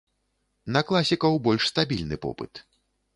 [0.77, 2.53] На класікаў больш стабільны попыт.